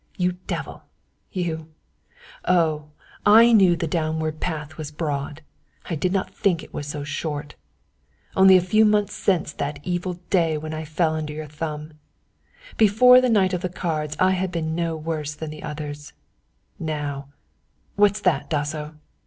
[0.17, 0.81] "You devil
[1.31, 1.69] you
[2.45, 2.89] Oh,
[3.23, 5.43] I knew the downward path was broad,
[5.91, 7.53] I did not think it was so short.
[8.35, 11.99] Only a few months since that evil day when I fell under your thumb.
[12.77, 16.13] Before the night of the cards I had been no worse than the others,
[16.79, 17.27] now
[17.95, 18.95] What's that, Dasso?"